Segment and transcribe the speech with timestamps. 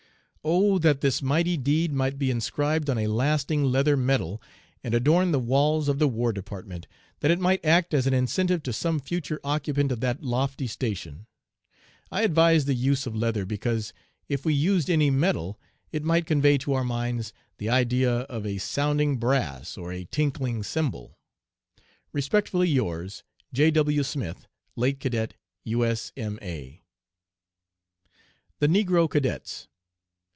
[0.43, 4.41] "Oh, that this mighty deed might be inscribed on a lasting leather medal
[4.83, 6.87] and adorn the walls of the War Department,
[7.19, 11.27] that it might act as an incentive to some future occupant of that lofty station!
[12.11, 13.93] I advise the use of leather, because
[14.27, 15.59] if we used any metal
[15.91, 20.63] it might convey to our minds the idea of 'a sounding brass or a tinkling
[20.63, 21.19] cymbal.'
[22.13, 23.21] "Respectfully yours,
[23.53, 23.69] "J.
[23.69, 24.01] W.
[24.01, 26.81] SMITH, "Late Cadet U.S.M.A."
[28.57, 29.67] THE NEGRO CADETS.